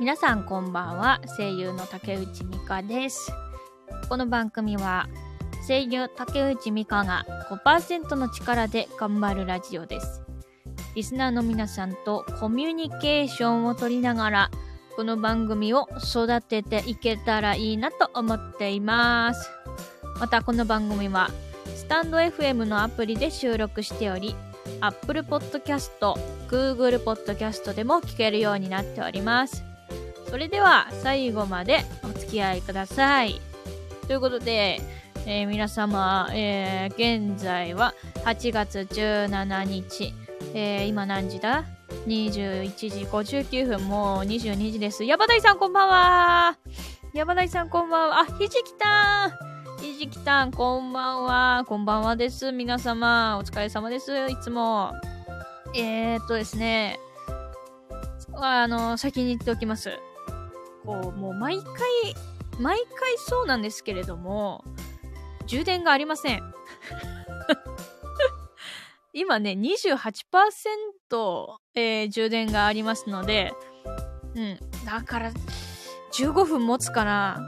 [0.00, 1.20] 皆さんこんばんは。
[1.36, 3.30] 声優の竹内美香です。
[4.08, 5.08] この番組は
[5.68, 10.22] 声優竹内美香が5%の力で頑張るラジオです。
[10.96, 14.50] リスナーの皆さんとコミュニケーションを取りながら
[14.96, 19.48] この番組を育てていけたらいいなと思っています。
[20.18, 21.30] またこの番組は
[21.76, 24.34] スタンド FM のアプリで収録しており
[24.80, 26.16] Apple Podcast、
[26.48, 29.62] Google Podcast でも聞けるようになっております。
[30.34, 33.40] それでは最後までお付き合いください。
[34.08, 34.80] ということで、
[35.26, 37.94] えー皆様、えー現在は
[38.24, 40.12] 8月17日、
[40.52, 41.62] えー今何時だ
[42.08, 45.04] ?21 時59分、もう22時です。
[45.04, 46.58] ヤバダイさんこんばんは
[47.12, 48.20] ヤバダイさんこんばんは。
[48.22, 49.30] あ、ひじきたん
[49.80, 51.64] ひじきたん、こんばんは。
[51.64, 52.50] こんばんはです。
[52.50, 54.12] 皆様、お疲れ様です。
[54.28, 54.94] いつも。
[55.76, 56.98] えー、っとですね。
[58.32, 59.96] あの、先に言っておきます。
[60.84, 61.64] こう、もう毎回、
[62.60, 62.86] 毎回
[63.18, 64.64] そうなんですけれども、
[65.46, 66.42] 充電がありません。
[69.12, 73.54] 今ね、28%、えー充電がありますので、
[74.34, 74.58] うん。
[74.84, 75.32] だから、
[76.12, 77.38] 15分持つかな。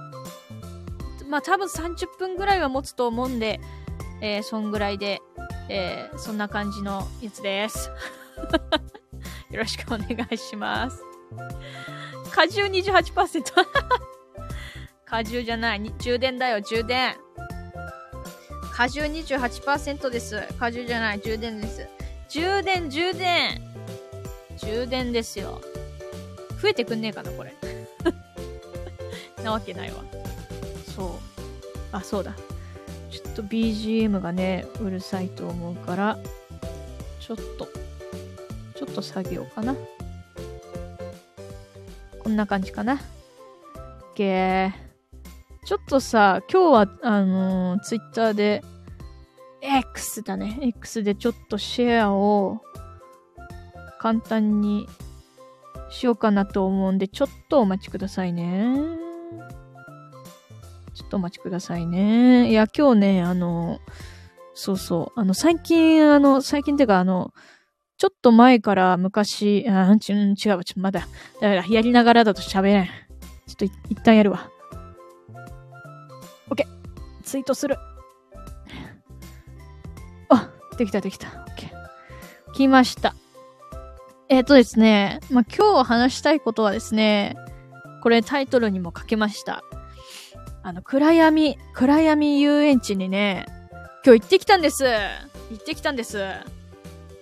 [1.29, 3.61] まあ多分30分ぐらいは持つと思うんで、
[4.21, 5.21] えー、そんぐらいで、
[5.69, 7.91] えー、そんな感じのやつです。
[9.51, 11.03] よろしくお願いします。
[12.37, 13.43] 果汁28%。
[15.07, 15.95] 果汁じゃない。
[15.99, 17.17] 充電だよ、充電。
[18.75, 20.43] 果汁28%です。
[20.59, 21.89] 果汁じゃない、充電です。
[22.29, 23.63] 充電、充電。
[24.59, 25.63] 充電ですよ。
[26.61, 27.55] 増えてくんねえかな、これ。
[29.43, 30.05] なわけないわ。
[30.95, 31.11] そう。
[31.91, 32.37] あ、そうだ。
[33.11, 36.19] ちょっと BGM がね、うるさいと思うから、
[37.19, 37.67] ちょっと、
[38.77, 39.75] ちょっと下げようかな。
[42.27, 42.99] こんな感じかな。
[44.17, 44.73] OK。
[45.65, 48.65] ちょっとさ、今日は、あのー、Twitter で、
[49.61, 50.59] X だね。
[50.61, 52.63] X でちょっとシェアを
[54.01, 54.89] 簡単に
[55.89, 58.75] しようかなと思うんで、ちょっとお待ちくださいね。
[60.95, 62.51] ちょっとお待ちくださいね。
[62.51, 63.79] いや、今日ね、あの、
[64.53, 67.33] そうそう、あの、最近、あの、最近っていうか、あの、
[67.99, 71.01] ちょっと前から昔、あ、ち違う、ちょ、まだ、
[71.41, 72.87] だから、やりながらだと喋れん。
[72.87, 74.51] ちょっと一旦やるわ。
[76.51, 76.67] OK。
[77.25, 77.77] ツイートする。
[80.29, 81.29] あ、できたできた。
[81.29, 82.53] OK。
[82.53, 83.15] 来ました。
[84.29, 87.37] えっ、とですね、まあ、今日話したいことはですね、
[88.03, 89.63] これタイトルにも書けました。
[90.63, 93.47] あの、暗闇、暗闇遊園地にね、
[94.05, 94.85] 今日行ってきたんです。
[94.85, 96.19] 行ってきたんです。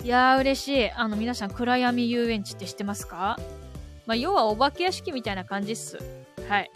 [0.04, 0.90] いやー嬉しい。
[0.90, 3.38] あの、皆さん暗闇遊園地って知ってますか？
[4.04, 5.98] まあ、要はお化け屋敷みたいな感じっす。
[6.46, 6.70] はい。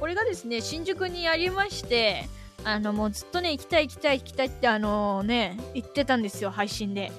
[0.00, 2.28] これがですね、新宿にありまして、
[2.64, 7.12] あの、もうずっとね、行きたい行きたい行きたいって、あのね、言ってたんですよ、配信で。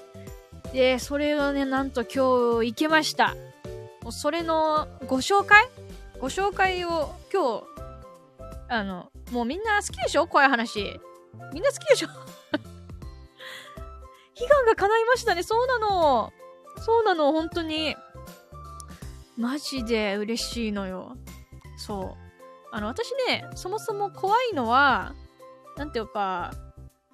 [0.73, 3.37] で、それをね、なんと今日行けました。
[4.03, 5.69] もうそれのご紹介？
[6.19, 7.63] ご紹介を今日、
[8.67, 10.27] あの、もうみんな好きでしょ？
[10.27, 10.99] 怖い話。
[11.53, 12.09] みんな好きでしょ？
[14.41, 15.43] 悲願が叶いましたね。
[15.43, 16.33] そうなの。
[16.83, 17.95] そうなの、本当に。
[19.37, 21.15] マジで嬉しいのよ。
[21.77, 22.31] そう。
[22.71, 25.13] あの、私ね、そもそも怖いのは、
[25.77, 26.51] なんていうか、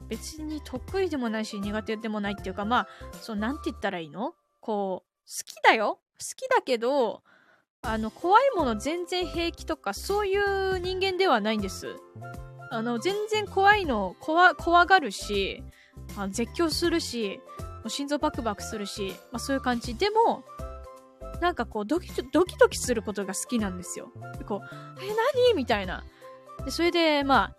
[0.08, 2.88] 別に得意でもないし苦手でもないっていうか、まあ、
[3.22, 4.34] そう、なんて言ったらいいの？
[4.62, 7.24] こう、好きだよ好きだけど、
[7.82, 11.96] あの、怖いもの全然平気とか、そういう人間ではないんです。
[12.72, 15.64] あの、全然怖いの、怖、怖がるし、
[16.18, 19.96] あ絶叫するし、もう心臓バクバクするし、まあそういう感じ。
[19.96, 20.44] でも、
[21.42, 24.12] なんかこう、ドキドキドキすることが好きなんですよ。
[24.38, 25.08] でこう、え、
[25.50, 25.54] 何？
[25.56, 26.04] みたいな。
[26.66, 27.54] で、それで、ま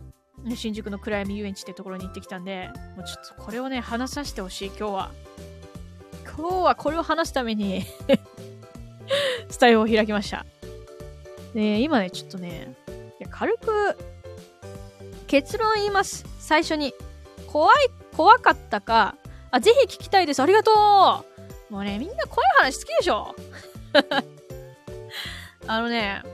[0.47, 5.10] あ、新宿の暗闇遊園地ってところに行ってきたんで、もうちょっとこれをね、話させてほしい、今日は。
[6.36, 7.84] 今日はこれを話すために
[9.51, 10.47] スタイルを開きました。
[11.54, 12.77] で、今ね、ちょっとね、
[13.18, 13.97] いや軽く、
[15.27, 16.24] 結論言います。
[16.39, 16.95] 最初に。
[17.47, 17.77] 怖い、
[18.18, 19.15] 怖かったか、
[19.53, 20.42] あ、ぜひ聞きたいです。
[20.42, 23.32] ありがとうもうね、みんな怖い話好きでしょ
[25.68, 26.24] あのね、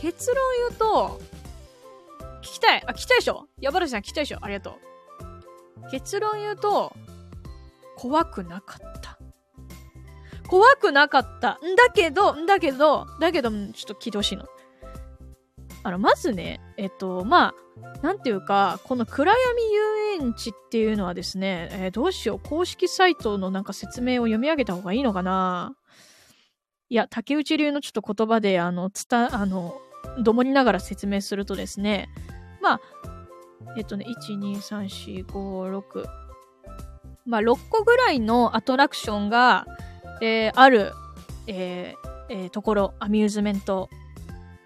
[0.00, 0.36] 結論
[0.68, 1.20] 言うと、
[2.42, 2.82] 聞きたい。
[2.84, 4.80] あ、聞きたいでしょヤバラシさん聞きたいでしょありがと
[5.86, 5.90] う。
[5.92, 6.92] 結論言うと、
[7.96, 9.16] 怖くなかった。
[10.48, 11.60] 怖くなかった。
[11.62, 14.44] んだけど、んだけど、だけど、ちょっと聞いてほしいの。
[15.88, 25.74] あの、まずね、えっと、まあ、なんていうか、この暗闇遊園地っていうのはですね、えーどうしよう、公式サイトのなんか説明を読み上げた方がいいのかな。
[26.90, 29.80] いや、竹内流のちょっと言葉で、あの、伝、あの、
[30.22, 32.10] どもりながら説明するとですね、
[32.60, 32.80] まあ、
[33.78, 36.04] えっとね、1、2、3、4、5、6、
[37.24, 39.66] まあ、6個ぐらいのアトラクションが、
[40.20, 40.92] えー、ある、
[41.46, 43.88] えーえー、ところ、アミューズメント、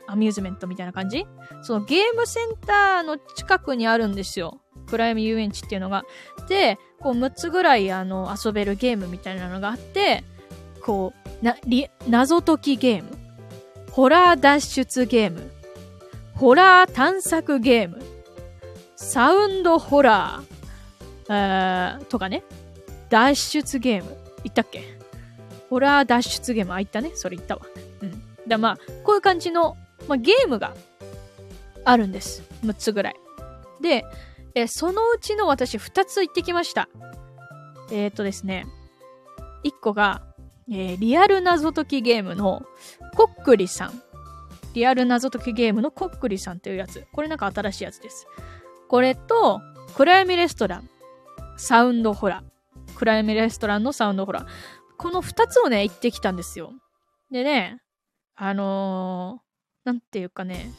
[0.07, 1.27] アミューズメントみたいな感じ？
[1.63, 4.61] そのゲームセンターの近くにあるんですよ。
[4.87, 6.05] 暗闇遊園地っていうのが。
[6.49, 10.25] で、こう6つぐらいあの遊べるゲームみたいなのがあって、
[10.85, 11.13] こ
[11.43, 13.11] う、な、り、謎解きゲーム。
[13.93, 15.51] ホラー脱出ゲーム。
[16.35, 18.03] ホラー探索ゲーム。
[18.97, 21.99] サウンドホラー。
[21.99, 22.43] ーとかね。
[23.11, 24.17] 脱出ゲーム。
[24.43, 24.83] 言ったっけ？
[25.71, 26.73] ホラー脱出ゲーム。
[26.73, 27.13] あ、言ったね。
[27.15, 27.63] それ言ったわ。
[28.03, 28.23] うん。
[28.49, 29.77] だまあ、こういう感じの、
[30.09, 30.75] まあ、ゲームが
[31.85, 32.43] あるんです。
[32.65, 33.17] 6つぐらい。
[33.81, 34.05] で、
[34.55, 36.89] えそのうちの私2つ行ってきました。
[37.91, 38.67] えっ、ー、とですね。
[39.65, 40.23] 1個が、
[40.71, 42.63] えー、リアル謎解きゲームの
[43.17, 44.03] コックリさん。
[44.75, 47.07] リアル謎解きゲームのコックリさんというやつ。
[47.13, 48.27] これなんか新しいやつです。
[48.89, 49.61] これと、
[49.95, 50.89] 暗闇レストラン、
[51.57, 52.95] サウンドホラー。
[52.95, 54.47] 暗闇レストランのサウンドホラー。
[54.97, 56.73] この2つをね、行ってきたんですよ。
[57.31, 57.81] でね、
[58.37, 59.41] あの、
[59.85, 60.71] なんていうかね、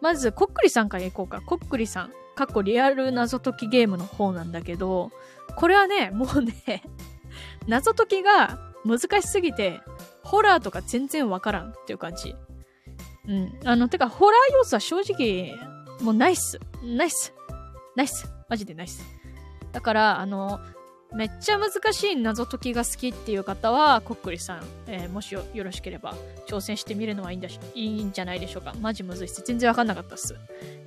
[0.00, 1.40] まず、コックリさんから行こうか。
[1.40, 2.12] コックリさん。
[2.34, 5.12] 過去リアル謎解きゲームの方なんだけど、
[5.56, 6.82] これはね、もうね
[7.68, 9.80] 謎解きが難しすぎて、
[10.24, 12.34] ホラーとか全然わからんっていう感じ。
[13.28, 13.60] うん。
[13.64, 15.54] あの、てか、ホラー要素は正直、
[16.00, 16.58] もうナイス。
[16.82, 17.32] ナイス。
[17.94, 18.28] ナイス。
[18.48, 19.04] マジでナイス。
[19.70, 20.58] だから、あの、
[21.14, 26.14] めっちゃ難しい謎解きが好きっていう方は、こっくりさん、えー、もしよろしければ
[26.48, 28.74] 挑戦してみるのはいいんだし、いいんじゃないでしょうか。
[28.80, 29.42] マジむずいっす。
[29.44, 30.34] 全然わかんなかったっす。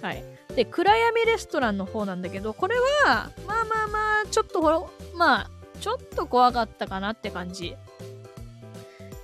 [0.01, 0.24] はい。
[0.56, 5.50] で、暗闇レストランの方なんだけど、これは、まあまあまあ、ちょっとほまあ、
[5.80, 7.75] ちょっと怖かったかなって感じ。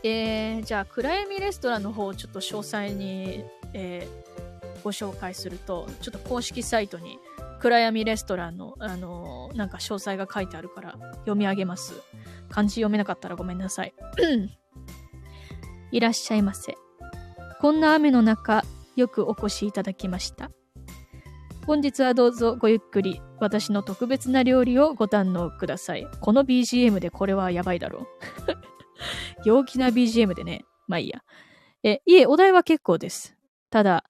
[0.04, 3.44] えー、じゃあ、暗闇レストランの方をちょっと詳細に、
[3.74, 7.18] えー、ご紹介すると、ちょっと公式サイトに
[7.62, 11.94] 暗闇レストランの、あのー、なんか詳細が書いてあるから読み上げます。
[12.50, 13.94] 漢字読めなかったらごめんなさい。
[15.92, 16.76] いらっしゃいませ。
[17.60, 18.64] こんな雨の中、
[18.96, 20.50] よくお越しいただきました。
[21.68, 26.08] 本日はどうぞごゆっくり私の特別な料理をご堪能ください。
[26.20, 28.06] この BGM でこれはやばいだろう。
[29.46, 30.66] 陽気な BGM でね。
[30.88, 31.22] まあいいや。
[31.84, 33.36] え、いえ、お題は結構です。
[33.70, 34.04] ただ、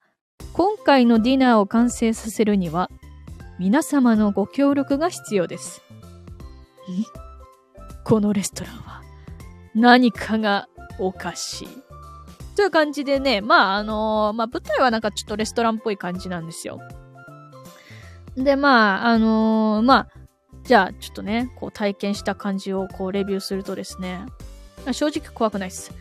[0.54, 2.90] 今回のディナーを完成させるには、
[3.62, 5.82] 皆様のご協力が必要です。
[8.02, 9.02] このレストランは
[9.72, 10.68] 何かが
[10.98, 11.68] おかしい。
[12.56, 16.80] という感じでね、まああの、まあ舞台はなんかちょっとレストランっぽい感じなんですよ。
[18.34, 20.08] で、まああの、まあ、
[20.64, 24.26] じゃあちょっとね、こう体験した感じをこうレビューするとですね、
[24.90, 25.92] 正直怖くないです。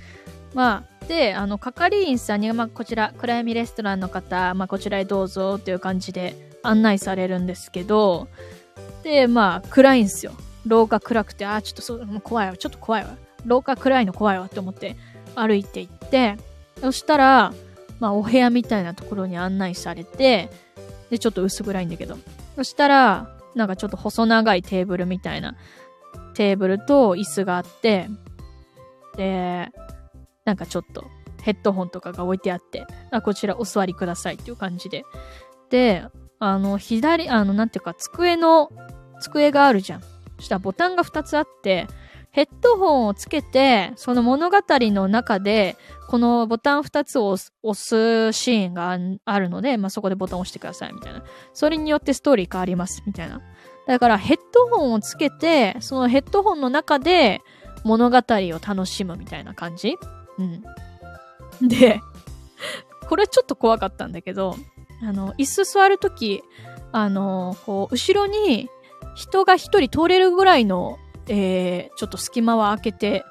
[0.55, 8.27] まあ、で、あの、係員さんに、まあ、こちら、暗闇レストランの方、まあ、こちらへどうぞっていう感じで、案内されるんですけど、
[9.03, 10.33] で、まあ、暗いんですよ。
[10.65, 13.15] 廊下暗くて、あ、ちょっとそう、もう怖いわ、ちょっと怖いわ。
[13.45, 14.95] 廊下暗いの怖いわって思って
[15.35, 16.37] 歩いていって、
[16.79, 17.53] そしたら、
[17.99, 20.49] まあ、お部屋みたいなところに案内されて、
[21.09, 22.17] で、ちょっと薄暗いんだけど。
[22.55, 25.55] そしたら、なんかちょっと細長いテーブルみたいな
[26.33, 28.07] テーブルと椅子があって、
[29.17, 29.69] で、
[30.45, 31.05] なんかちょっと
[31.41, 35.03] ヘッドホンとかが置いてあって、あ、こちらお座りくださいっていう感じで。
[35.69, 36.05] で、
[36.41, 38.71] あの、左、あの、なんていうか、机の、
[39.21, 40.01] 机があるじゃん。
[40.37, 41.85] そしたらボタンが2つあって、
[42.31, 51.23] ヘッドホンをつけて、その物語の中で、このボタン2つを押すシーンがあるので、まあ、そこでボタンを押してください、みたいな。
[51.53, 53.39] それによってストーリー変わります、みたいな。
[53.85, 57.41] だから、ヘッドホンをつけて、そのヘッドホンの中で
[57.83, 59.95] 物語を楽しむみたいな感じ
[60.39, 61.67] うん。
[61.67, 62.01] で、
[63.07, 64.55] これちょっと怖かったんだけど、
[65.03, 66.43] あの、椅子座るとき、
[66.91, 68.69] あの、こう、後ろに
[69.15, 73.23] 人が一人通れるぐらいの、えー、ちょっと隙間は開けて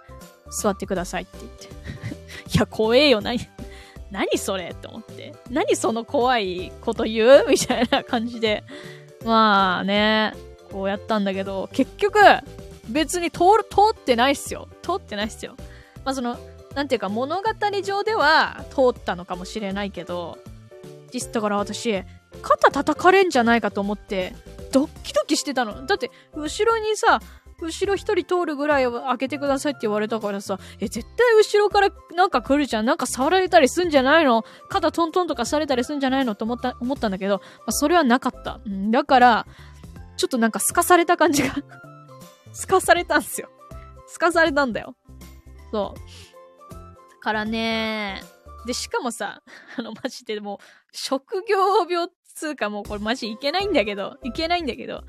[0.51, 1.67] 座ってくださいって言って。
[2.57, 3.39] いや、怖えよ、何、
[4.11, 5.35] 何それって思って。
[5.51, 7.47] 何その怖いこと言う？
[7.51, 8.65] みたいな感じで。
[9.25, 10.33] まあね、
[10.73, 12.19] こうやったんだけど、結局、
[12.89, 14.67] 別に通る、通ってないっすよ。
[14.83, 15.55] 通ってないっすよ。
[16.05, 16.39] まあその、
[16.75, 17.43] なんていうか物語
[17.83, 20.39] 上では通ったのかもしれないけど、
[21.11, 22.03] 実だから私、
[22.43, 24.35] 肩叩かれんじゃないかと思って、
[24.73, 25.87] ドッキドキしてたの。
[25.87, 27.21] だって、後ろにさ、
[27.61, 32.87] 後ろ一人通るぐらいを開けてくださいって言われたからさ、え、絶対後ろからなんか来るじゃん。
[32.87, 34.45] なんか触られたりすんじゃないの？
[34.69, 36.35] 肩トントンとかされたりすんじゃないの？
[36.35, 38.61] と思った、思ったんだけど、まあ、それはなかった。
[38.91, 39.47] だから、
[40.17, 41.55] ちょっとなんか透かされた感じが
[42.53, 43.51] 透かされたんすよ。
[44.07, 44.97] 透かされたんだよ。
[45.71, 47.21] そう。
[47.21, 48.23] からね、
[48.67, 49.43] で、しかもさ、
[49.77, 50.59] あの、マジでもう、
[50.93, 55.05] 職業病っつうかもうこれマジいけないんだけど、いけないんだけど、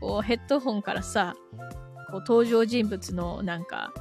[0.00, 1.34] こうヘッドホンからさ、
[2.10, 3.92] こう登場人物のなんか、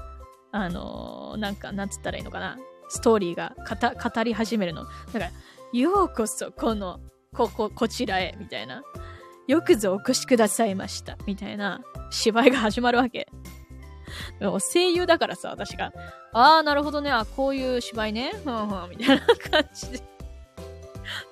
[0.51, 3.55] あのー、なんか、なんつったらいいのかな、ストーリーが
[4.03, 4.85] 語り始めるの。
[4.85, 5.31] だから、
[5.73, 6.99] ようこそ、この、
[7.33, 8.83] ここ、こちらへ、みたいな。
[9.47, 13.27] よくぞお越しくださいました、みたいな芝居が始まるわけ。
[14.73, 15.91] 声優だからさ、私が。
[16.33, 17.11] ああ、なるほどね。
[17.11, 18.31] あ、こういう芝居ね。
[18.43, 20.14] ふんふん、みたいな感じで。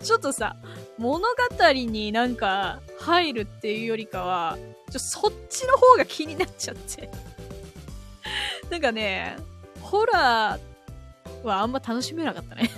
[0.01, 0.55] ちょっとさ、
[0.97, 4.57] 物語になんか入るっていうよりかは、
[4.91, 7.09] ちょそっちの方が気になっちゃって
[8.69, 9.37] なんかね、
[9.81, 12.69] ホラーはあんま楽しめなかったね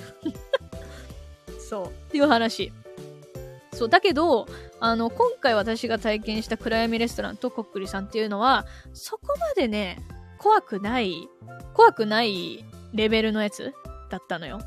[1.60, 1.88] そう。
[1.88, 2.72] っていう話。
[3.74, 3.90] そう。
[3.90, 4.48] だけど、
[4.80, 10.06] あの、今回私が体験した暗闇レストランとこっくりさんっていうのは、そこまでね、
[10.38, 11.28] 怖くない、
[11.74, 13.74] 怖くないレベルのやつ
[14.10, 14.60] だったのよ。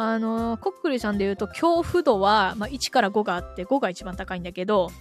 [0.00, 4.92] あのー、コックリさんで言うと、恐怖度は、まあ、1から5があって、5が一番高いんだけど、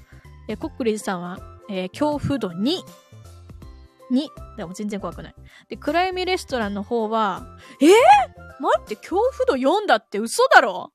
[0.47, 1.37] えコックリさんは、
[1.69, 2.79] えー、恐怖度2。
[4.11, 4.27] 2。
[4.57, 5.35] でも全然怖くない。
[5.69, 7.45] で、暗闇レストランの方は、
[7.79, 7.89] えー、
[8.59, 10.91] 待って、恐怖度4だって嘘だろ？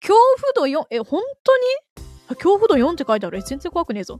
[0.00, 0.18] 恐
[0.56, 2.36] 怖度4、え、本当に？
[2.36, 3.36] 恐怖度4って書いてある。
[3.36, 4.18] え、全然怖くねえぞ。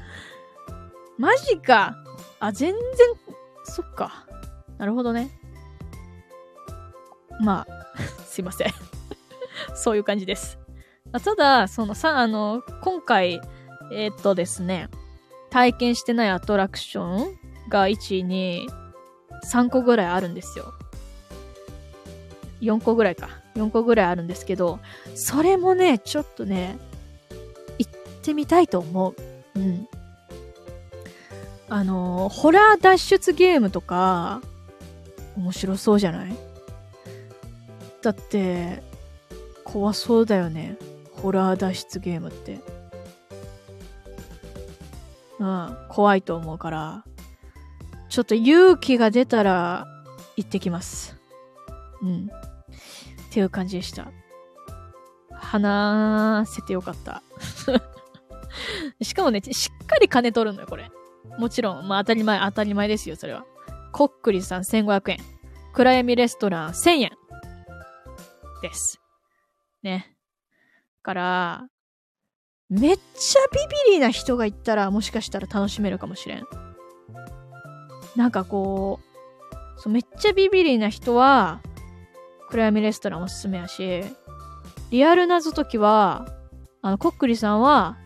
[1.18, 1.94] マジか。
[2.38, 2.80] あ、全然、
[3.64, 4.26] そっか。
[4.78, 5.28] なるほどね。
[7.42, 7.79] まあ、
[8.26, 8.72] すいません
[9.74, 10.58] そういう感じです。
[11.12, 13.40] ただ、そのさ、あの、今回、
[13.92, 14.88] えー、っとですね、
[15.50, 18.66] 体験してないアトラクションが1、2、
[19.44, 20.72] 3個ぐらいあるんですよ。
[22.60, 23.28] 4個ぐらいか。
[23.56, 24.78] 4個ぐらいあるんですけど、
[25.14, 26.78] それもね、ちょっとね、
[27.78, 27.92] 行っ
[28.22, 29.14] てみたいと思う。
[29.56, 29.88] うん。
[31.72, 34.40] あのホラー脱出ゲームとか、
[35.36, 36.36] 面白そうじゃない？
[38.02, 38.82] だって、
[39.64, 40.76] 怖そうだよね。
[41.12, 42.60] ホラー脱出ゲームって。
[45.38, 47.04] うん、怖いと思うから、
[48.08, 49.86] ちょっと勇気が出たら
[50.36, 51.16] 行ってきます。
[52.02, 52.30] うん。
[53.28, 54.10] っていう感じでした。
[55.32, 57.22] 話せてよかった。
[59.02, 60.90] しかもね、しっかり金取るのよ、これ。
[61.38, 63.44] もちろん、まあ当たり前、当たり前ですよ、それは。
[63.92, 65.18] こっくりさん1500円。
[65.72, 67.19] 暗闇レストラン1000円。
[68.60, 69.00] です。
[69.82, 70.14] ね。
[71.02, 71.68] から、
[72.68, 76.46] めっちゃビビリな人が行ったらもしかしたら楽しめるかもしれん。
[78.16, 81.60] なんかこう、そうめっちゃビビリな人は、
[82.48, 84.02] 暗闇レストランおすすめやし、
[84.90, 86.28] リアル謎解きは、
[86.82, 87.96] あの、コックリさんは、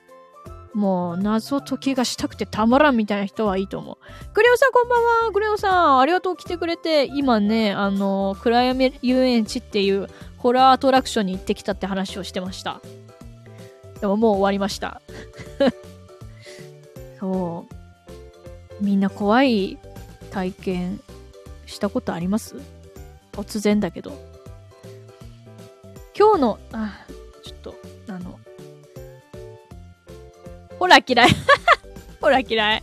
[0.74, 3.96] もう謎解きがしたくてたまらんみたいな人はいいと思う。
[4.32, 10.08] クレオさんこんばんはクレオさんありがとう来てくれて、今ね、あの、暗闇遊園地っていう
[10.44, 12.82] ホラーアトラクションに行ってきたって話をしてました。
[14.02, 15.00] でももう終わりました。
[17.18, 17.64] そ
[18.78, 18.84] う。
[18.84, 19.78] みんな怖い
[20.30, 21.00] 体験
[21.64, 22.56] したことあります？
[23.32, 24.12] 突然だけど。
[26.14, 27.06] 今日の、あ、
[27.42, 27.74] ちょっと、
[28.08, 28.38] あの、
[30.78, 31.30] ホラー嫌い。
[32.20, 32.82] ホラー嫌い。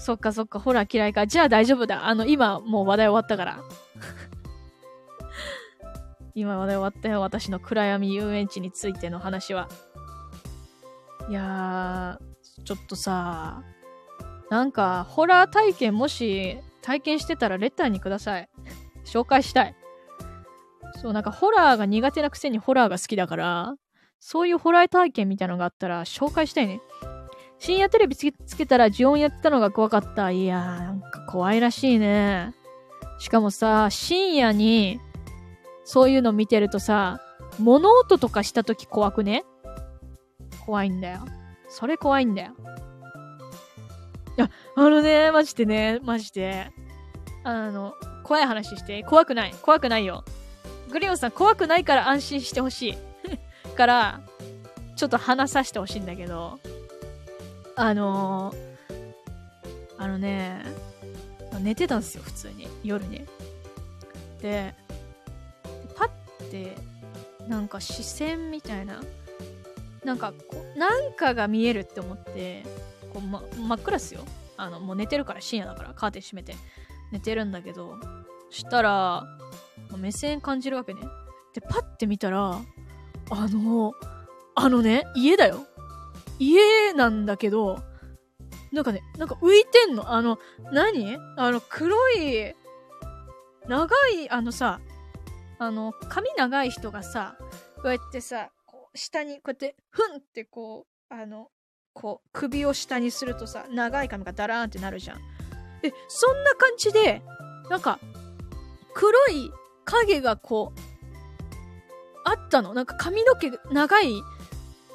[0.00, 1.28] そっかそっか、ホラー嫌いか。
[1.28, 2.08] じゃあ大丈夫だ。
[2.08, 3.62] あの、今もう話題終わったから。
[6.38, 9.68] 今まで終わったよ、私の暗闇遊園地についての話は。
[11.28, 13.62] いやー、ちょっとさ、
[14.50, 18.48] なんか、ホラー体験もし体験してたらレターにください。
[19.04, 19.74] 紹介したい。
[21.02, 23.74] そう、なんかホラーが苦手なくせにホラーが好きだから、
[24.20, 26.80] そういうホラー体験みたいなのがあったら紹介したいね。
[27.58, 30.30] 深夜テレビつけたら呪音やってたのが怖かった。
[30.30, 32.54] いやー、なんか怖いらしいね。
[33.18, 35.00] しかもさ、深夜に
[35.88, 37.18] そういうの見てるとさ、
[37.58, 39.46] 物音とかした時怖くね？
[40.66, 41.20] 怖いんだよ。
[41.70, 42.52] それ怖いんだよ。
[44.36, 46.70] いや、あのね、マジでね、マジで。
[47.42, 49.02] あの、怖い話して。
[49.02, 49.54] 怖くない。
[49.62, 50.24] 怖くないよ。
[50.90, 52.94] グリオンさん、怖くないから安心してほしい。
[53.74, 54.20] から、
[54.94, 56.58] ちょっと話させてほしいんだけど、
[57.76, 58.56] あのー、
[59.96, 60.66] あのね、
[61.60, 62.68] 寝てたんですよ、普通に。
[62.84, 63.24] 夜に。
[64.42, 64.74] で、
[66.50, 66.76] て
[67.48, 69.00] なんか視線みたいな
[70.04, 72.64] なんかこうなんかが見えるって思って
[73.12, 74.20] こう、ま、真っ暗っすよ。
[74.56, 76.56] あのもう寝てるから深夜だからカーテン閉めて
[77.12, 77.98] 寝てるんだけど
[78.50, 79.24] したら
[79.96, 81.00] 目線感じるわけね。
[81.54, 82.60] でパッて見たら
[83.30, 83.92] あの
[84.54, 85.66] あのね家だよ。
[86.38, 87.82] 家なんだけど
[88.70, 90.12] なんかね、なんか浮いてんの。
[90.12, 90.38] あの、
[90.72, 91.16] 何？
[91.38, 92.54] あの、黒い、
[93.66, 94.78] 長い、あのさ、
[95.58, 97.36] あの、髪長い人がさ、
[97.76, 101.48] こうやってさ、こう、下に、こうやって、ふんってこう、あの、
[101.92, 105.18] こう、首を下にするとさ、長い髪がダラーンってなるじゃん。
[105.82, 107.22] で、そんな感じで、
[107.70, 107.98] なんか、
[108.94, 109.50] 黒い
[109.84, 110.80] 影がこう、
[112.24, 112.74] あったの。
[112.74, 114.22] なんか髪の毛長い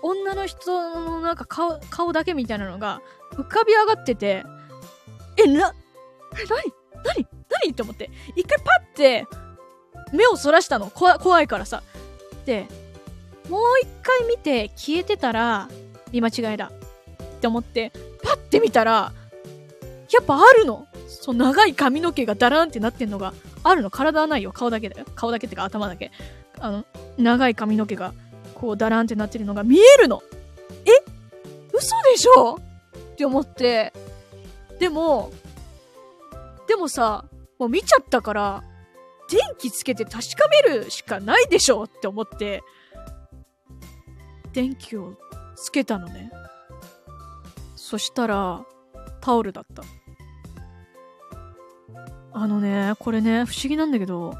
[0.01, 3.01] 女の人のなんか顔、顔だけみたいなのが
[3.32, 4.43] 浮かび上がってて、
[5.38, 5.74] え、な、
[6.34, 7.72] え、なになになに？
[7.72, 9.25] って思って、一回パッて
[10.13, 10.89] 目をそらしたの。
[10.89, 11.84] 怖いからさ。
[12.46, 12.67] で、
[13.50, 15.67] もう一回見て消えてたら
[16.12, 17.91] 見間違いだって思って、
[18.24, 19.12] パッて見たら、
[20.12, 20.88] やっぱあるの。
[21.08, 23.89] そう、長い髪の毛がダランってなってんのがあるの。
[23.89, 24.51] 体はないよ。
[24.51, 25.05] 顔だけだよ。
[25.15, 26.12] 顔だけってか頭だけ。
[26.60, 26.86] あの、
[27.17, 28.13] 長い髪の毛が
[28.53, 30.22] こうダランってなってるのが見えるの。
[30.86, 30.91] え？
[31.74, 32.55] 嘘でしょ？
[32.55, 32.60] っ
[33.15, 33.91] て思って。
[34.79, 35.32] でも、
[36.67, 37.25] でもさ、
[37.58, 38.63] もう見ちゃったから、
[39.30, 42.63] 電気つけて確かめるしかないでしょって思って、
[44.53, 45.18] 電気を
[45.56, 46.32] つけたのね。
[47.75, 48.65] そしたら、
[49.22, 49.84] タオルだった。
[52.34, 54.34] あのね、これね、不思議なんだけど、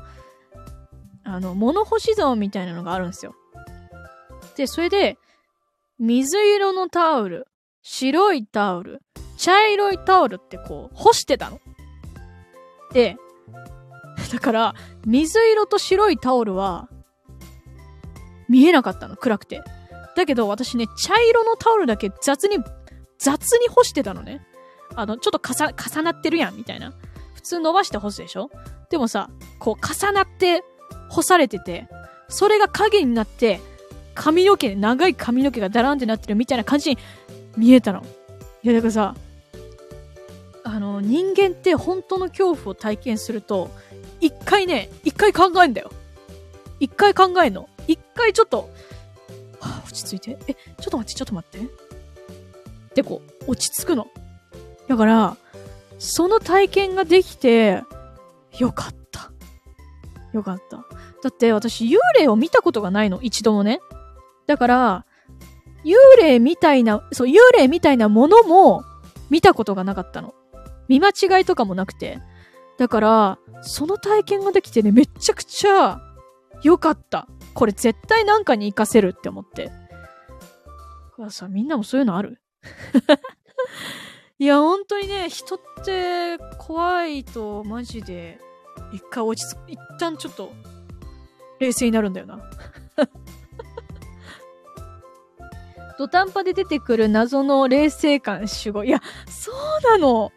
[1.24, 3.36] あの、物干し竿みたいなのがあるんですよ。
[4.56, 5.18] で、それで、
[6.00, 7.48] 水色のタオル、
[7.82, 9.02] 白いタオル、
[9.38, 11.60] 茶色いタオルってこう、干してたの。
[12.94, 13.16] で、
[14.34, 14.76] だから、
[15.06, 16.90] 水色と白いタオルは、
[18.50, 19.62] 見えなかったの、暗くて。
[20.16, 22.58] だけど、私ね、茶色のタオルだけ雑に、
[23.20, 24.42] 雑に干してたのね。
[24.96, 26.94] あの、ちょっと重なってるやん、みたいな。
[27.36, 28.50] 普通伸ばして干すでしょ？
[28.90, 30.64] でもさ、こう、重なって
[31.10, 31.88] 干されてて、
[32.28, 33.62] それが影になって、
[34.16, 36.98] 髪の毛、長い髪の毛がダランってなってるみたいな感じに
[37.56, 38.04] 見えたの。
[38.64, 39.16] いや、だからさ、
[40.64, 43.70] あの、人間って本当の恐怖を体験すると、
[44.24, 45.92] 一回ね、一回考えんだよ。
[46.80, 47.68] 一回考えんの。
[47.88, 48.70] 一回ちょっと、
[49.60, 50.40] はあ、落ち着いて。
[50.48, 51.68] え、ちょっと待って、ちょっと待って。
[52.96, 54.08] で、こう、落ち着くの。
[54.88, 55.36] だから、
[56.00, 57.84] その体験ができて、
[58.58, 59.30] よかった。
[60.32, 60.78] よかった。
[60.78, 63.82] だって私幽霊を見たことがないの、一度もね。
[64.48, 65.06] だから、
[65.84, 68.86] 幽霊みたいな、そう、幽霊みたいなものも
[69.30, 70.34] 見たことがなかったの。
[70.88, 72.20] 見間違いとかもなくて。
[72.84, 76.02] だから、その体験ができてね、めちゃくちゃ
[76.64, 77.30] 良かった。
[77.54, 79.72] これ絶対なんかに活かせるって思って。
[81.18, 82.42] ださ、みんなもそういうのある？
[84.38, 88.38] いや、本当にね、人って怖いとマジで
[88.92, 90.52] 一回落ち着く、一旦ちょっと
[91.62, 92.40] 冷静になるんだよな
[95.98, 98.84] 土壇場で出てくる謎の冷静感守護。
[98.84, 99.56] いや、そう
[99.90, 100.34] なの。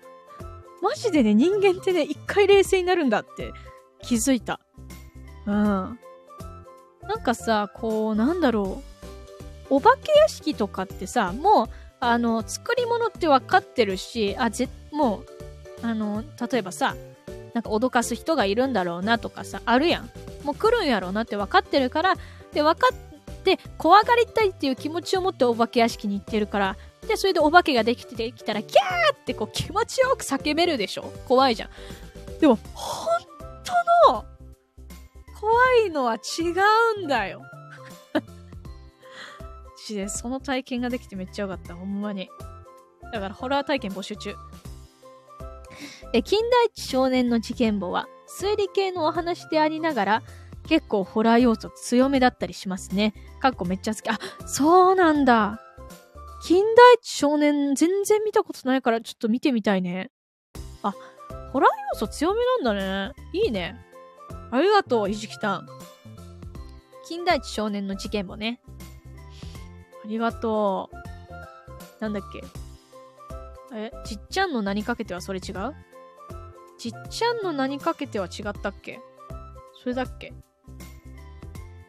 [0.86, 3.52] マジでね、人間ってね、一回冷静になるんだって
[4.02, 4.60] 気づいた。
[5.44, 5.54] うん。
[5.54, 5.98] な
[7.16, 8.82] んかさ、こう、なんだろ
[9.70, 9.74] う。
[9.74, 11.68] お化け屋敷とかってさ、もう、
[11.98, 15.24] あの、作り物って分かってるし、あ、ぜ、も
[15.82, 16.94] う、あの、例えばさ、
[17.52, 20.10] なんか脅かす人がいるんだろうなとかさ、あるやん。
[20.44, 22.14] もう来るんやろうなって分かってるから、
[22.52, 31.12] で、分かって怖がりたいっていう気持ちを持ってお化け屋敷に行ってるから、で、それでお化けができてきたら、キャーってこう気持ちよく叫べるでしょ？
[31.26, 31.70] 怖いじゃん。
[32.40, 33.08] でも、本
[34.06, 34.24] 当の、
[35.40, 35.52] 怖
[35.86, 36.52] いのは違
[37.00, 37.42] うんだよ。
[39.88, 41.74] で、その体験ができてめっちゃよかった。
[41.74, 42.28] ほんまに。
[43.12, 44.34] だから、ホラー体験募集中。
[46.12, 48.08] え、金田一少年の事件簿は、
[48.40, 50.22] 推理系のお話でありながら、
[50.66, 53.14] 結構ホラー要素強めだったりしますね。
[53.40, 54.10] かっこめっちゃ好き。
[54.10, 55.60] あ、そうなんだ。
[56.46, 60.12] 金田一少年全然見たことないからちょっと見てみたいね。
[60.84, 60.94] あ、
[61.52, 63.12] ホラー要素強めなんだね。
[63.32, 63.74] いいね。
[64.52, 65.66] ありがとう、ひじきたん。
[67.08, 68.60] 金田一少年の事件簿ね。
[70.04, 70.96] ありがとう。
[72.00, 72.44] なんだっけ
[73.74, 75.74] え、ちっちゃんの名にかけてはそれ違う？
[76.78, 79.00] ちっちゃんの名にかけては違ったっけ？
[79.82, 80.32] それだっけ？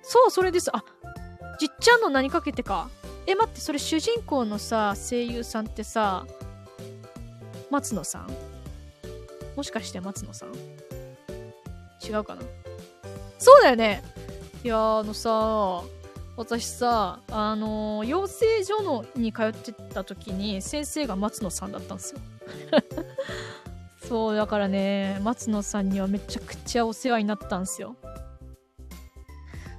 [0.02, 0.76] そう、それです。
[0.76, 0.84] あ、
[1.60, 2.89] じっちゃんの名にかけてか。
[3.28, 6.26] え、待って、それ主人公のさ、声優さんってさ、
[7.70, 8.28] 松野さん？
[9.56, 10.54] もしかして松野さん？
[12.04, 12.42] 違うかな？
[13.38, 14.02] そうだよね
[14.63, 15.84] いやあのさ、
[16.38, 22.20] 私さ、あのー、養成所のに通ってた時に先生が松野さんだったんですよ。
[24.08, 27.96] そう、だからね、松野さんにはめちゃくちゃお世話になったんですよ。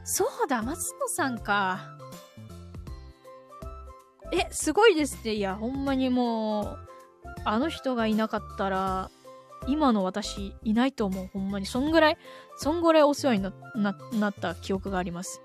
[0.04, 1.97] そうだ、松野さんか。
[4.32, 5.34] え、すごいですって。
[5.34, 6.78] いや、ほんまにもう、
[7.44, 9.10] あの人がいなかったら、
[9.66, 11.30] 今の私いないと思う。
[11.32, 11.66] ほんまに。
[11.66, 12.18] そんぐらい、
[12.56, 13.42] そんぐらいお世話に
[14.20, 15.40] なった記憶があります。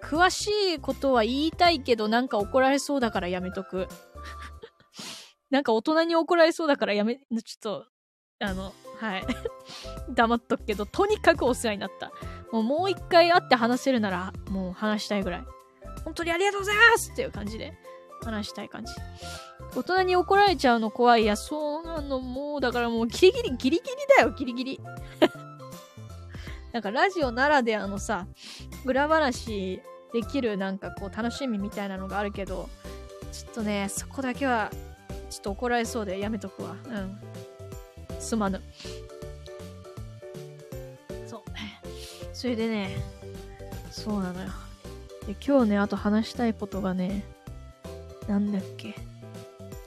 [0.00, 3.88] 詳しいことは言いたいけど、なんか怒られそうだからやめとく。
[5.50, 7.86] なんか大人に怒られそうだからやめ、ちょっと、
[8.40, 9.26] あの、はい。
[10.10, 12.10] 黙っとくけど、とにかくお世話になった。
[12.50, 15.44] もうもう一回会って話せるなら、もう話したいぐらい。
[16.04, 17.76] 本当にありがとうございますっていう感じで
[18.22, 18.92] 話したい感じ。
[19.74, 21.22] 大人に怒られちゃうの怖い。
[21.24, 23.82] いや、そうなの、もう、だからもうギリギリ、ギリギリ
[24.16, 24.80] だよ、ギリギリ。
[26.72, 28.26] なんかラジオならではのさ、
[28.84, 29.80] 裏話
[30.12, 32.68] できるなんかこう楽しみみたいなのがあるけど、
[33.32, 34.70] ちょっとね、そこだけは、
[35.30, 36.76] ちょっと怒られそうでやめとくわ。
[36.86, 37.18] うん。
[38.20, 38.62] すまぬ。
[41.26, 41.42] そう。
[42.32, 42.96] それでね、
[43.90, 44.48] そうなのよ。
[45.26, 47.24] で、今日ね、あと話したいことがね、
[48.28, 48.94] なんだっけ？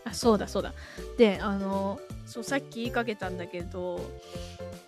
[0.05, 0.73] あ、そうだそうだ。
[1.17, 3.99] で、あの、そう、さっき言いかけたんだけど、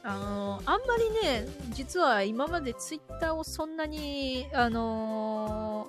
[0.03, 5.87] あの、あんまりね、実は今までツイッターをそんなに、あの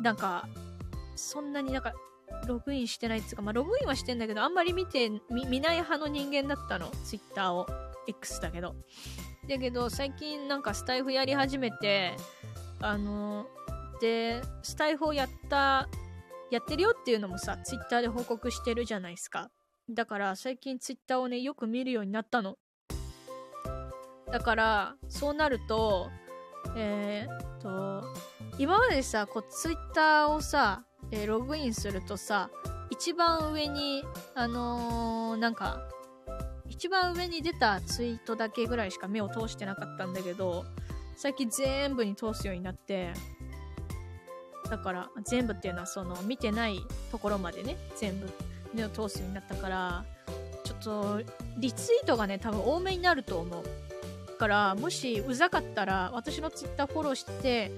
[0.00, 0.48] なんか、
[1.14, 1.92] そんなになんか、
[2.46, 6.90] ログインしてないっていうか、まあ、ログインはしてんだけど、あんまり見て、見見ない派の人間だったの。
[7.04, 7.66] ツイッターを。
[8.08, 8.74] X だけど。
[9.48, 12.16] だけど、最近なんかスタイフやり始めて、
[12.80, 13.46] あの、
[14.00, 15.88] で、スタイフをやった、
[16.52, 19.50] やってるよっていうのもさ、ツイッターで報告してるじゃないですか。
[19.88, 22.58] だから、最近ツイッターをね、よく見るようになったの。
[24.30, 26.10] だから、そうなると、
[26.76, 28.04] えー、っと、
[28.58, 32.50] 今までさ、こう、ツイッターをさ、えーログインするとさ、
[32.90, 35.88] 一番上に、あのーなんか、
[36.68, 40.66] 一番上に出たツイートだけぐらいしか目を通してなかったんだけど、
[41.16, 43.14] 最近全部に通すようになって、
[44.70, 48.30] だから、全部っていうのはその、見てないところまでね、全部
[48.74, 50.04] 目を通すようになったから、
[50.64, 51.20] ちょっと、
[51.58, 53.64] リツイートがね、多分多めになると思う。
[54.42, 57.70] から、もしうざかったら、私のツイッターフォローして、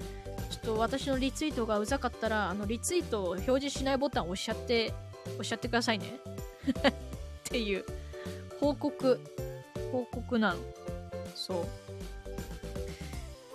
[0.49, 4.91] ちょっと私のリツイートがうざかったら、あの、リツイートを表示しないボタンを押しちゃって、
[5.33, 6.19] 押しちゃってくださいね。
[6.89, 6.93] っ
[7.43, 7.85] ていう、
[8.59, 9.19] 報告、
[9.91, 10.59] 報告なの。
[11.35, 11.67] そ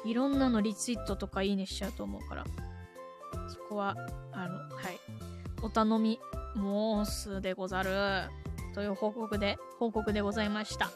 [0.04, 0.08] う。
[0.08, 2.44] いろんなのリツイートとかいいねしちゃうと思うから。
[3.48, 3.96] そこは、
[4.32, 4.98] あの、はい。
[5.62, 6.18] お頼み
[6.54, 8.30] 申すでござる。
[8.74, 10.90] という報告で、報告でございました。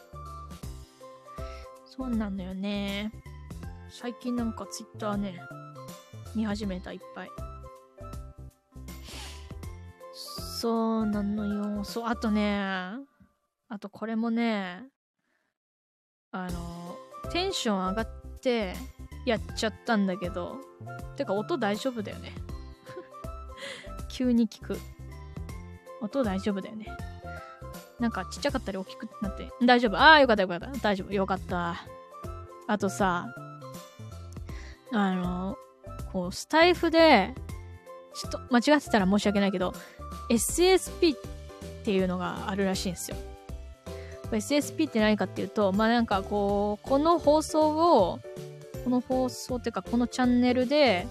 [1.85, 3.11] そうなんだよね。
[3.89, 5.39] 最近なんかツイッターね、
[6.35, 7.29] 見始めたいっぱい。
[10.13, 11.83] そうなのよ。
[11.83, 12.59] そう、あとね、
[13.67, 14.83] あとこれもね、
[16.31, 16.97] あの、
[17.31, 18.07] テンション上がっ
[18.41, 18.73] て
[19.25, 20.57] やっちゃったんだけど、
[21.15, 22.33] てか音大丈夫だよね。
[24.09, 24.77] 急に聞く。
[26.01, 26.87] 音大丈夫だよね。
[27.99, 29.49] なんかちっちゃかったり大きくなって。
[29.63, 29.97] 大丈夫。
[29.97, 30.67] ああ、よかったよかった。
[30.67, 31.13] 大丈夫。
[31.13, 31.75] よかった。
[32.67, 33.33] あとさ、
[34.91, 35.57] あの、
[36.11, 37.33] こう、スタイフで、
[38.13, 39.73] ちょっと間違ってたら申し訳ないけど、
[40.29, 41.19] SSP っ
[41.83, 43.17] ていうのがあるらしいんですよ。
[44.31, 47.69] SSP って何かっていうと、まあなんかこう、この放送
[48.03, 48.19] を、
[48.85, 51.07] この放送っていうか、このチャンネルで、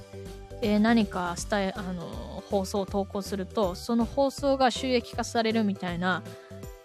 [0.62, 6.22] えー何かスタイ、あの、放送を投稿すると、その放送が収益化されるみたいな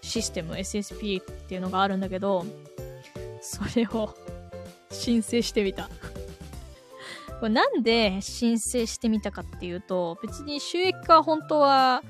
[0.02, 2.44] システム、SSP っていうのがあるんだけど、
[3.40, 4.16] それを
[4.90, 5.92] 申請してみた。
[7.40, 12.02] これなんで申請してみたかっていうと、別に収益化は本当は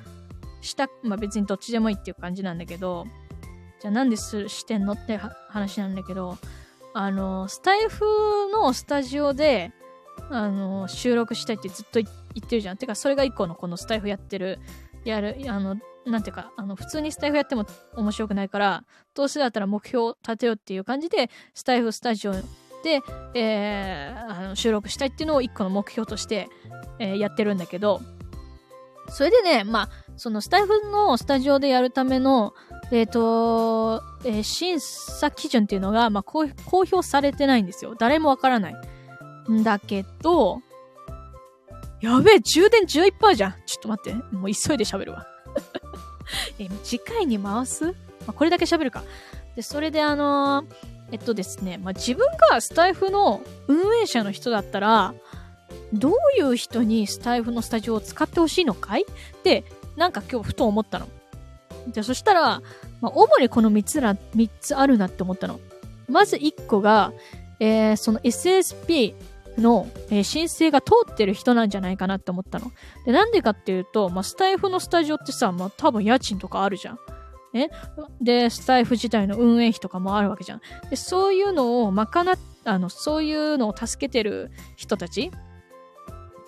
[0.61, 3.05] した、まあ別にどっちでもいいっていう感じなんだけど、
[3.81, 5.17] じゃあなんですしてんのって
[5.49, 6.37] 話なんだけど、
[6.93, 8.05] あの、スタイフ
[8.51, 9.71] のスタジオで、
[10.29, 12.77] あの、収録したいってずっと言ってるじゃん。
[12.77, 14.59] てか、それが一個のこのスタイフやってる、
[15.05, 23.01] やる、あの、なんていうか、あの、普通にスタイフやっても面白くないから、どうせだったら目標を立てようっていう感じで、スタイフスタジオで、
[23.33, 26.49] えーあの収録したいっていうのを一個の目標として、
[26.99, 28.01] えーやってるんだけど、
[29.09, 32.53] それでね、まあ、そのスタイフのスタジオでやるための、
[32.91, 37.95] えっ、と、えー審査基準っていうのが、まあ、公公表されてないんですよ。
[37.97, 38.75] 誰もわからない。
[39.51, 40.61] んだけど、
[42.01, 43.55] やべえ、充電11%じゃん。
[43.65, 44.35] ちょっと待って。
[44.35, 45.25] もう急いで喋るわ。
[46.59, 47.93] え、次回に回す、ま
[48.27, 49.03] あ、これだけ喋るか。
[49.55, 55.13] で、それであのーえっとですね、まあ、自分がスタイフの運営者の人だったら、
[55.91, 59.01] どういう人にスタイフのスタジオを使ってほしいのかい？
[59.03, 59.63] って、
[59.95, 61.07] なんか今日ふと思ったの。
[61.91, 62.61] で、そしたら、
[63.01, 65.59] まあ、主にこの3つら、3つあるなって思ったの。
[66.07, 67.13] まず1個が、
[67.59, 69.13] えーその SSP
[69.57, 72.71] の、えー申請が通ってる人なんじゃないかなって思ったの。
[73.05, 76.99] で、なんでかっていうと、まあ、スタイフのスタジオってさ、まあ、多分家賃とかあるじゃん。
[77.53, 77.69] ね。
[78.21, 80.61] で、スタイフ自体の運営費とかもあるわけじゃん。
[80.89, 85.31] で、そういうのを賄っ、あの、そういうのを助けてる人たち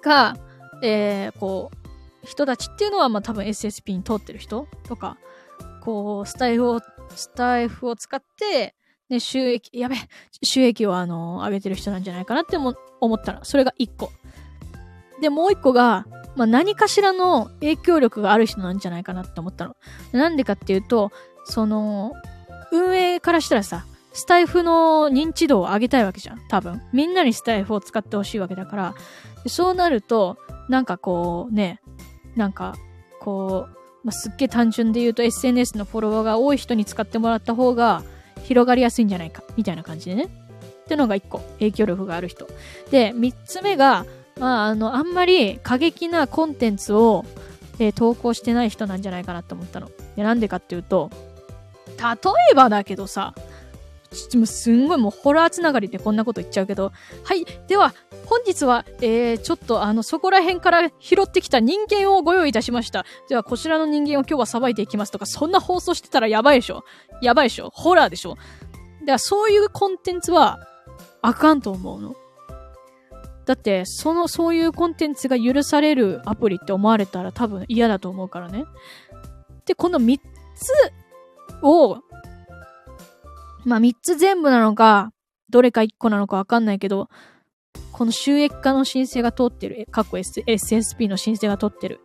[0.04, 0.36] が、
[0.84, 1.81] えー、こう、
[2.24, 5.18] 人たちっていうのは、まあ多分 SSP に通ってる人とか、
[5.82, 6.80] こう、スタイフを、
[7.16, 8.76] スタイフを使って、
[9.10, 9.96] ね、収益、やべ、
[10.44, 14.12] 収益をあの、上げてる人なんじゃないかなっても思ったら、それが一個。
[15.22, 16.06] で、もう一個が、
[16.36, 19.76] まあ、何かしらの影響力がある人なんじゃないかなって思ったの。
[20.14, 21.12] なんでかっていうと、
[21.44, 22.14] その、
[22.72, 26.40] 運営からしたらさ、スタイフの認知度を上げたいわけじゃん。
[26.50, 26.82] 多分。
[26.94, 28.96] みんなにスタイフを使ってほしいわけだから。
[29.48, 30.38] そうなると、
[30.70, 31.82] なんかこうね、
[32.36, 32.76] なんか、
[33.20, 38.04] こう、まあ、すっげえ単純で言うと SNS のフォロワーが多い人に使ってもらった方が
[38.44, 40.26] 広がりやすいんじゃないか、みたいな感じでね。
[40.26, 42.48] ってのが一個、影響力がある人。
[42.90, 44.06] で、三つ目が、
[44.40, 47.26] まあ、あの、あんまり過激なコンテンツを、
[47.80, 49.90] えー、投稿してない人なんじゃないかなって思ったの。
[50.18, 51.10] なんでかっていうと、
[51.98, 53.34] 例えばだけどさ、
[54.12, 56.92] すんごいもうホラーつながりでこんなこと言っちゃうけど、
[57.24, 57.94] はい、では、
[58.26, 63.06] 本日は、えー、ちょっとあの、そこら辺から拾ってきた人間をご用意いたしました。
[63.30, 66.84] では、こちらの人間を今日は裁いていきますとか、そんな放送してたらやばいでしょ
[67.22, 70.60] やばいでしょホラーでしょだからそういうコンテンツは、
[71.22, 72.16] あかんと思うの。
[73.46, 78.66] だって、その、そういうコンテンツが許されるアプリって思われたら多分嫌だと思うからね。
[79.66, 80.20] で、この3
[80.56, 81.98] つを、
[83.66, 85.12] まあ3つ全部なのか、
[85.50, 87.10] どれか1個なのかわかんないけど、
[87.92, 92.00] この収益化の申請が通ってる、過去 SSP の申請が通ってる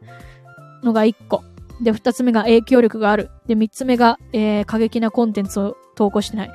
[0.83, 1.43] のが1個。
[1.81, 3.31] で、2つ目が影響力がある。
[3.47, 6.53] で、3つ目が、えー、過激なコンテンツを投稿してない。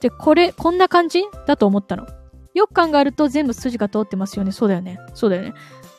[0.00, 2.06] で、これ、こんな感じだと思ったの。
[2.54, 4.52] よく考えると全部筋が通ってますよね。
[4.52, 4.98] そうだよね。
[5.14, 5.54] そうだよね。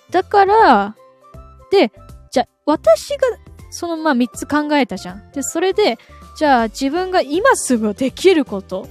[0.09, 0.95] だから、
[1.71, 1.91] で、
[2.31, 3.27] じゃあ、私が、
[3.71, 5.31] そのまあ3つ考えたじゃん。
[5.31, 5.97] で、それで、
[6.35, 8.87] じゃあ自分が今すぐできること、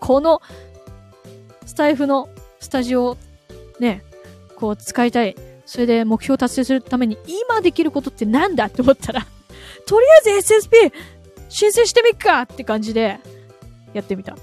[0.00, 0.40] この、
[1.66, 2.28] スタイフの
[2.60, 3.16] スタジオを
[3.78, 4.02] ね、
[4.56, 5.36] こう使いたい。
[5.66, 9.26] それで目標達成するために今できることってなんだって思ったら、
[9.86, 10.92] とりあえず SSP
[11.50, 13.20] 申請してみっかって感じで
[13.92, 14.34] やってみた。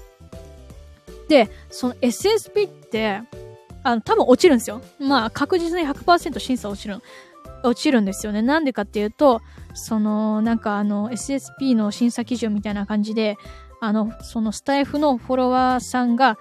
[1.28, 3.22] で、その SSP って、
[3.82, 4.80] あの、多分落ちるんですよ。
[5.00, 7.00] まあ、確実に100%審査落ちる、
[7.64, 8.42] 落ちるんですよね。
[8.42, 9.42] なんでかっていうと、
[9.76, 13.36] その、なんかあの、SSP の審査基準みたいな感じで、
[13.80, 16.38] あの、そのスタイフのフォロワーさんが、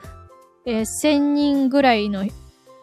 [0.65, 2.25] えー、1000人ぐらいの、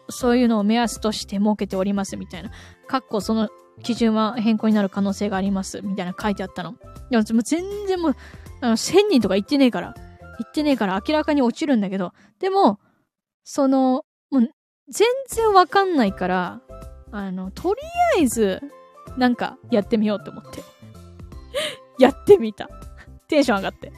[0.08, 2.50] そういうのを目安として設けておりますみたいな。
[2.86, 3.48] かっこその
[3.82, 6.72] 基準は変更になる可能性がありますみたいな書いてあったの。
[6.72, 6.74] い
[7.10, 7.42] や、全
[7.86, 8.16] 然もう、
[8.60, 9.94] あの、1000人とか言ってねえから。
[10.38, 12.78] 言ってねえから明らかに落ちるんだけど、でも、
[13.44, 14.48] その、もう、
[14.88, 16.60] 全然わかんないから、
[17.10, 17.80] あの、とり
[18.18, 18.60] あえず、
[19.16, 20.62] なんか、やってみようと思って。
[21.98, 22.68] やってみた。
[23.28, 23.92] テンション上がって。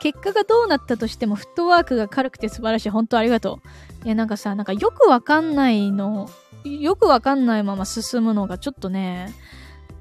[0.00, 2.90] 結果がどうなったとしても、フットワークが軽くて素晴らしい。
[2.90, 3.60] 本当ありがと
[4.02, 4.06] う。
[4.06, 6.28] いや、なんかさ、なんかよくわかんないの、
[6.64, 9.32] よくわかんないまま進むのがちょっとね、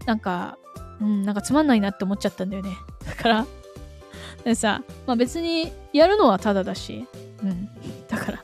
[0.05, 0.57] なんか、
[0.99, 2.75] うん、なんかつまんないなって思っちゃったんだよね。
[3.05, 3.45] だから、
[4.43, 7.05] でさ、まあ別にやるのはただだし、
[7.43, 7.69] うん。
[8.07, 8.43] だから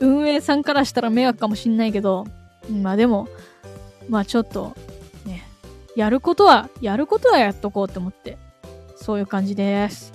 [0.00, 2.26] 運営さんからしたら迷惑かもしんないけど、
[2.70, 3.28] まあでも、
[4.08, 4.74] まあちょっと、
[5.24, 5.46] ね、
[5.94, 8.38] やることは、やることはやっとこうって思って、
[8.96, 10.12] そういう感じです。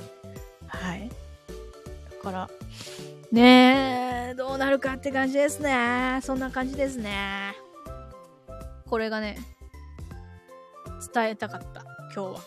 [0.67, 1.09] はい。
[2.17, 2.49] だから、
[3.31, 6.19] ねえ、どうなるかって感じですね。
[6.21, 7.55] そんな感じですね。
[8.89, 9.37] これがね、
[11.13, 11.83] 伝えたかった、
[12.13, 12.39] 今日は。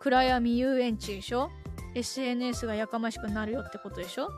[0.00, 1.50] 暗闇遊園地でしょ
[1.94, 4.30] ?SNS がやかましくなるよってことでしょ？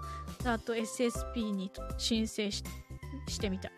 [0.45, 2.71] あと SSP に申請して
[3.31, 3.71] してみた。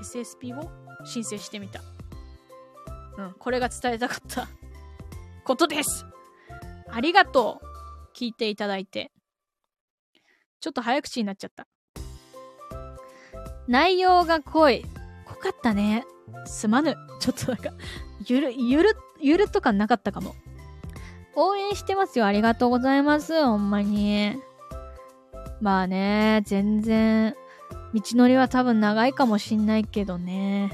[0.00, 0.70] SSP を
[1.04, 1.80] 申請してみた。
[3.18, 4.48] うん、これが伝えたかった
[5.44, 6.06] ことです。
[6.88, 7.66] ありがとう。
[8.16, 9.10] 聞いていただいて。
[10.60, 11.66] ちょっと早口になっちゃった。
[13.66, 14.84] 内容が濃い。
[15.26, 16.04] 濃かったね。
[16.46, 16.94] すまぬ。
[17.20, 17.70] ちょっとなんか、
[18.26, 20.34] ゆる、ゆる、ゆるとかなかったかも。
[21.34, 22.26] 応援してますよ。
[22.26, 23.42] ありがとうございます。
[23.42, 24.36] ほんまに。
[25.60, 27.34] まあね、全然、
[27.94, 30.72] 道のりは多分長いかもしんないけどね。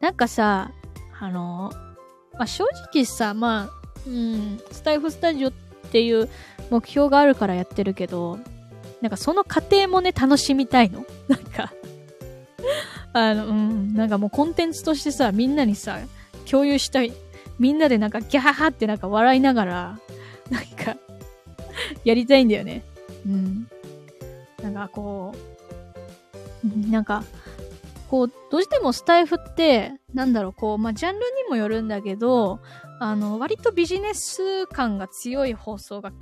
[0.00, 0.72] なんかさ、
[1.20, 1.72] あの、
[2.34, 5.52] まあ、正直さ、まあ、うん、スタイフスタジオっ
[5.92, 6.28] ていう
[6.70, 8.38] 目標があるからやってるけど、
[9.00, 11.04] なんかその過程もね、楽しみたいの。
[11.28, 11.72] なんか
[13.12, 15.98] あの、うん、なんかもうコンテンツとしてさ、みんなにさ、
[16.50, 17.12] 共有したい。
[17.58, 19.98] みんなでなんかギャハハってなんか笑いながら、
[20.50, 20.96] なんか
[22.04, 22.82] やりたいんだよね。
[23.26, 23.68] うん。
[24.62, 25.51] なんかこう、
[26.64, 27.24] なんか、
[28.08, 32.60] こう、どうしてもスタイフって、なんだろう、こう、まあ、ジャンルにもよるんだけど、
[33.00, 36.12] あの、割とビジネス感が強い放送が、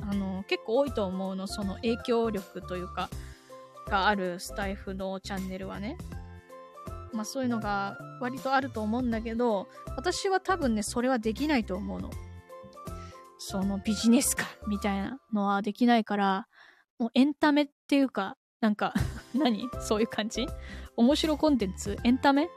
[0.00, 3.10] あの、結構多いと思うの、その影響力というか、
[3.88, 5.96] があるスタイフのチャンネルはね。
[7.12, 12.10] まあ、そういうのが割とあると思うんだけど、私は多分ね、それはできないと思うの。
[13.38, 16.48] そのビジネス感みたいなのはできないから、
[16.98, 18.92] もうエンタメっていうか、なんか、
[19.34, 19.68] 何？
[19.80, 20.46] そういう感じ？
[20.96, 21.96] 面白コンテンツ？
[22.04, 22.48] エンタメ？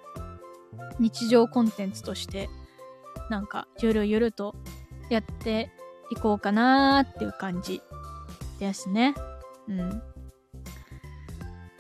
[0.99, 2.49] 日常コンテンツとして、
[3.29, 4.55] なんか、ゆるゆると
[5.10, 5.71] やって
[6.12, 7.81] いこうかなっていう感じ
[8.60, 9.15] ですね。
[9.67, 9.89] うん。
[9.89, 9.95] だ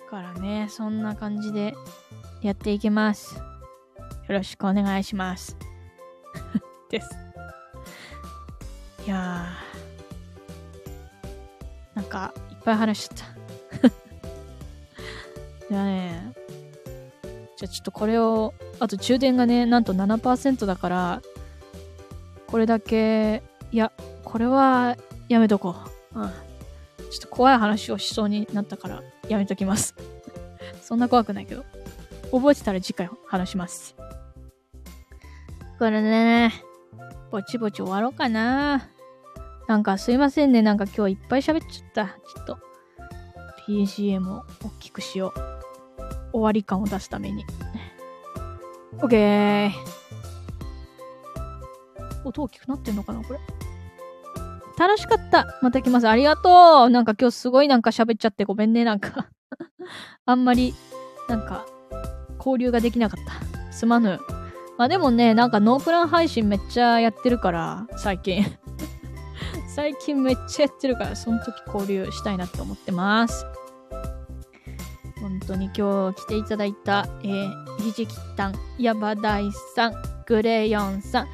[0.09, 1.73] からね、そんな感じで
[2.41, 3.37] やっていきます。
[3.37, 3.43] よ
[4.29, 5.57] ろしくお願いします。
[6.89, 7.09] です。
[9.05, 11.95] いやー。
[11.95, 13.40] なんか、いっぱい話しちゃった。
[15.71, 16.33] いやね、
[17.55, 21.21] じゃあちょっとこれを、あと充電がね、なんと7%だから、
[22.47, 23.93] これだけ、いや、
[24.25, 24.97] これは
[25.29, 25.77] やめとこ
[26.13, 26.19] う。
[26.19, 26.29] うん。
[27.09, 29.95] ちょっと怖い話をしそうになったから、やめときます。
[30.83, 31.63] そんな怖くないけど。
[32.33, 33.95] 覚えてたら次回話します。
[35.79, 36.51] これね、
[37.31, 38.89] ぼちぼち終わろうかな。
[39.69, 40.61] なんかすいませんね。
[40.61, 42.05] なんか今日いっぱい喋っちゃった。
[42.07, 42.57] ちょっと、
[43.69, 45.60] BGM を大きくしよう。
[46.31, 47.45] 終わり感を出すために。
[48.99, 49.71] OK。
[52.23, 53.39] 音大きくなってんのかなこれ。
[54.77, 55.59] 楽しかった。
[55.61, 56.09] また来ます。
[56.09, 56.89] ありがとう。
[56.89, 58.83] なんか今日すごいなんか喋っちゃってごめんね。
[58.83, 59.27] なんか
[60.25, 60.73] あんまり、
[61.27, 61.65] なんか、
[62.37, 63.71] 交流ができなかった。
[63.71, 64.19] すまぬ。
[64.77, 68.45] まあでもね、なんかノープラン配信めっちゃやってるから、最近。
[69.75, 73.45] 最近めっちゃやってるから、その時交流したいなって思ってます。
[75.21, 79.93] 本当に今日来ていただいた、えー、ひじきたん、やばだいさん、
[80.25, 81.27] グレヨンさん、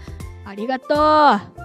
[0.45, 1.57] ありがとう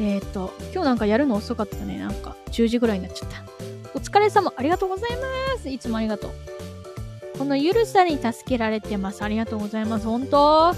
[0.00, 1.98] えっ、ー、と、今日なんかやるの遅かったね。
[1.98, 3.44] なんか10時ぐらいになっちゃった。
[3.94, 5.68] お疲れ様、ありがとうございます。
[5.68, 6.30] いつもありがとう。
[7.38, 9.22] このゆるさに助けられてます。
[9.22, 10.06] ありがとうございます。
[10.06, 10.68] 本当？
[10.70, 10.74] あ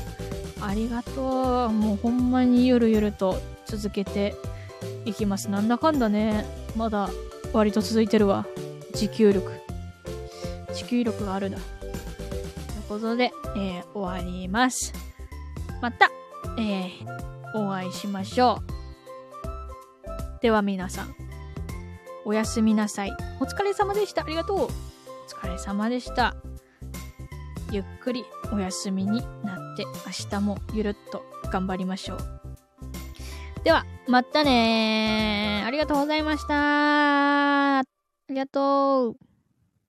[0.74, 1.70] りがとう。
[1.70, 4.34] もうほんまにゆるゆると続けて
[5.04, 5.48] いきます。
[5.48, 6.44] なんだかんだね。
[6.76, 7.08] まだ
[7.52, 8.46] 割と続いてるわ。
[8.96, 9.52] 持久力。
[10.72, 11.58] 持久力があるな。
[11.58, 11.92] という
[12.88, 14.94] ことで、えー、終わります。
[15.82, 16.10] また、
[16.58, 17.06] えー、
[17.54, 18.62] お会いしましょ
[20.38, 20.40] う。
[20.40, 21.14] では皆さん、
[22.24, 23.14] おやすみなさい。
[23.38, 24.24] お疲れ様でした。
[24.24, 24.58] ありがとう。
[24.60, 24.68] お
[25.28, 26.34] 疲れ様でした。
[27.70, 29.92] ゆっくりお休みになって明
[30.30, 32.18] 日もゆるっと頑張りましょう。
[33.62, 37.95] では、またねありがとうございました。
[38.28, 39.25] ありがとう。